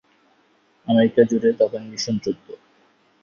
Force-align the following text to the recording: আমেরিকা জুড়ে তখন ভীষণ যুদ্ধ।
আমেরিকা 0.87 1.21
জুড়ে 1.23 1.49
তখন 1.61 1.81
ভীষণ 1.91 2.15
যুদ্ধ। 2.23 2.45